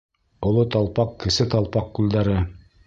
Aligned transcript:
Оло 0.51 0.63
Талпаҡ, 0.77 1.13
Кесе 1.25 1.49
Талпаҡ 1.55 1.95
күлдәре... 2.01 2.45